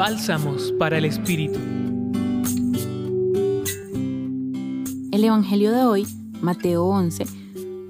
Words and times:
Bálsamos 0.00 0.72
para 0.78 0.96
el 0.96 1.04
Espíritu. 1.04 1.58
El 5.12 5.22
Evangelio 5.22 5.72
de 5.72 5.84
hoy, 5.84 6.06
Mateo 6.40 6.86
11, 6.86 7.26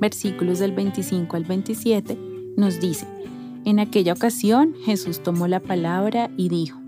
versículos 0.01 0.59
del 0.59 0.73
25 0.73 1.37
al 1.37 1.45
27, 1.45 2.19
nos 2.57 2.81
dice, 2.81 3.07
en 3.65 3.79
aquella 3.79 4.15
ocasión 4.15 4.75
Jesús 4.85 5.23
tomó 5.23 5.47
la 5.47 5.61
palabra 5.61 6.33
y 6.37 6.49
dijo, 6.49 6.81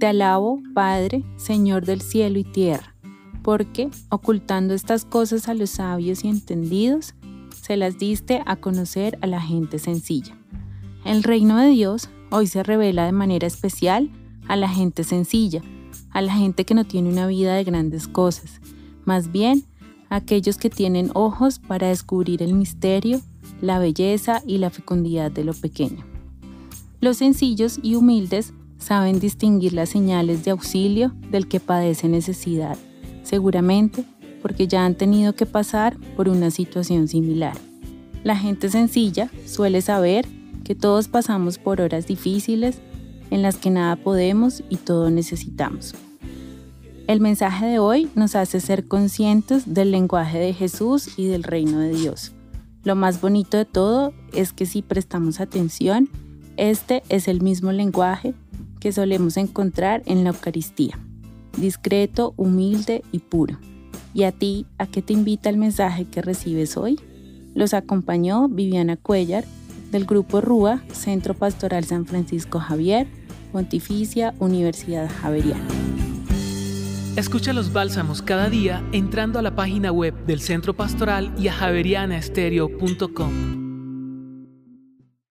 Te 0.00 0.08
alabo, 0.08 0.60
Padre, 0.74 1.24
Señor 1.38 1.86
del 1.86 2.02
cielo 2.02 2.38
y 2.38 2.44
tierra, 2.44 2.94
porque, 3.42 3.88
ocultando 4.10 4.74
estas 4.74 5.06
cosas 5.06 5.48
a 5.48 5.54
los 5.54 5.70
sabios 5.70 6.24
y 6.24 6.28
entendidos, 6.28 7.14
se 7.58 7.78
las 7.78 7.96
diste 7.96 8.42
a 8.44 8.56
conocer 8.56 9.16
a 9.22 9.28
la 9.28 9.40
gente 9.40 9.78
sencilla. 9.78 10.36
El 11.06 11.22
reino 11.22 11.56
de 11.56 11.68
Dios 11.68 12.10
hoy 12.30 12.46
se 12.46 12.62
revela 12.62 13.06
de 13.06 13.12
manera 13.12 13.46
especial 13.46 14.10
a 14.48 14.56
la 14.56 14.68
gente 14.68 15.04
sencilla, 15.04 15.62
a 16.10 16.20
la 16.20 16.34
gente 16.34 16.64
que 16.64 16.74
no 16.74 16.84
tiene 16.84 17.10
una 17.10 17.26
vida 17.26 17.54
de 17.54 17.64
grandes 17.64 18.08
cosas, 18.08 18.60
más 19.04 19.30
bien 19.30 19.64
aquellos 20.08 20.56
que 20.56 20.70
tienen 20.70 21.10
ojos 21.14 21.58
para 21.58 21.88
descubrir 21.88 22.42
el 22.42 22.54
misterio, 22.54 23.20
la 23.60 23.78
belleza 23.78 24.42
y 24.46 24.58
la 24.58 24.70
fecundidad 24.70 25.30
de 25.30 25.44
lo 25.44 25.54
pequeño. 25.54 26.04
Los 27.00 27.18
sencillos 27.18 27.78
y 27.82 27.94
humildes 27.94 28.52
saben 28.78 29.20
distinguir 29.20 29.72
las 29.72 29.90
señales 29.90 30.44
de 30.44 30.50
auxilio 30.50 31.12
del 31.30 31.46
que 31.46 31.60
padece 31.60 32.08
necesidad, 32.08 32.76
seguramente 33.22 34.04
porque 34.42 34.66
ya 34.68 34.84
han 34.84 34.94
tenido 34.94 35.34
que 35.34 35.46
pasar 35.46 35.96
por 36.16 36.28
una 36.28 36.50
situación 36.50 37.08
similar. 37.08 37.56
La 38.24 38.36
gente 38.36 38.68
sencilla 38.68 39.30
suele 39.46 39.80
saber 39.82 40.26
que 40.64 40.74
todos 40.74 41.08
pasamos 41.08 41.58
por 41.58 41.80
horas 41.80 42.06
difíciles 42.06 42.80
en 43.30 43.42
las 43.42 43.56
que 43.56 43.70
nada 43.70 43.96
podemos 43.96 44.62
y 44.68 44.76
todo 44.76 45.10
necesitamos. 45.10 45.94
El 47.06 47.20
mensaje 47.20 47.66
de 47.66 47.78
hoy 47.78 48.10
nos 48.14 48.34
hace 48.34 48.60
ser 48.60 48.86
conscientes 48.86 49.72
del 49.72 49.90
lenguaje 49.90 50.38
de 50.38 50.52
Jesús 50.52 51.18
y 51.18 51.26
del 51.26 51.42
reino 51.42 51.78
de 51.78 51.94
Dios. 51.94 52.32
Lo 52.84 52.96
más 52.96 53.20
bonito 53.20 53.56
de 53.56 53.64
todo 53.64 54.12
es 54.32 54.52
que 54.52 54.66
si 54.66 54.82
prestamos 54.82 55.40
atención, 55.40 56.08
este 56.56 57.02
es 57.08 57.28
el 57.28 57.40
mismo 57.40 57.72
lenguaje 57.72 58.34
que 58.80 58.92
solemos 58.92 59.36
encontrar 59.36 60.02
en 60.06 60.22
la 60.22 60.30
Eucaristía, 60.30 60.98
discreto, 61.56 62.34
humilde 62.36 63.02
y 63.10 63.20
puro. 63.20 63.58
¿Y 64.14 64.24
a 64.24 64.32
ti, 64.32 64.66
a 64.78 64.86
qué 64.86 65.02
te 65.02 65.12
invita 65.12 65.48
el 65.48 65.56
mensaje 65.56 66.04
que 66.04 66.22
recibes 66.22 66.76
hoy? 66.76 67.00
Los 67.54 67.74
acompañó 67.74 68.48
Viviana 68.48 68.96
Cuellar 68.96 69.44
del 69.90 70.04
Grupo 70.04 70.40
RUA, 70.40 70.82
Centro 70.92 71.34
Pastoral 71.34 71.84
San 71.84 72.06
Francisco 72.06 72.60
Javier, 72.60 73.06
Pontificia 73.52 74.34
Universidad 74.38 75.10
Javeriana. 75.20 75.66
Escucha 77.16 77.52
los 77.52 77.72
bálsamos 77.72 78.22
cada 78.22 78.48
día 78.48 78.84
entrando 78.92 79.38
a 79.38 79.42
la 79.42 79.56
página 79.56 79.90
web 79.90 80.14
del 80.26 80.40
Centro 80.40 80.74
Pastoral 80.74 81.32
y 81.38 81.48
a 81.48 81.52
javerianaestereo.com. 81.52 83.67